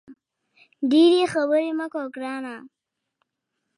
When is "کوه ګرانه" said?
1.93-2.55